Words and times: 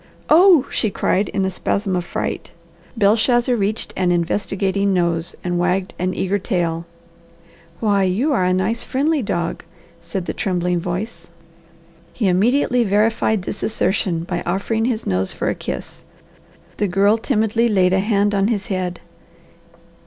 "Oh!" 0.31 0.65
she 0.71 0.89
cried 0.89 1.29
in 1.29 1.45
a 1.45 1.51
spasm 1.51 1.95
of 1.95 2.03
fright. 2.05 2.53
Belshazzar 2.97 3.55
reached 3.55 3.93
an 3.95 4.11
investigating 4.11 4.95
nose 4.95 5.35
and 5.43 5.59
wagged 5.59 5.93
an 5.99 6.15
eager 6.15 6.39
tail. 6.39 6.87
"Why 7.79 8.01
you 8.01 8.33
are 8.33 8.43
a 8.43 8.51
nice 8.51 8.81
friendly 8.81 9.21
dog!" 9.21 9.63
said 10.01 10.25
the 10.25 10.33
trembling 10.33 10.79
voice. 10.79 11.29
He 12.13 12.27
immediately 12.27 12.83
verified 12.83 13.43
the 13.43 13.51
assertion 13.51 14.23
by 14.23 14.41
offering 14.43 14.85
his 14.85 15.05
nose 15.05 15.33
for 15.33 15.49
a 15.49 15.53
kiss. 15.55 16.01
The 16.77 16.87
girl 16.87 17.19
timidly 17.19 17.67
laid 17.69 17.93
a 17.93 17.99
hand 17.99 18.33
on 18.33 18.47
his 18.47 18.69
head. 18.73 19.01